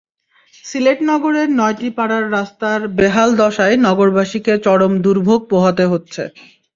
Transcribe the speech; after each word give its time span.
সিলেট 0.65 0.99
নগরের 1.09 1.49
নয়টি 1.59 1.89
পাড়ার 1.97 2.25
রাস্তার 2.31 2.79
বেহাল 2.97 3.29
দশায় 3.39 3.75
নগরবাসীকে 3.85 4.53
চরম 4.65 4.93
দুর্ভোগ 5.05 5.39
পোহাতে 5.51 5.85
হচ্ছে। 5.91 6.23